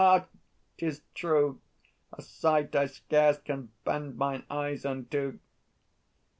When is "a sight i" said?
2.11-2.87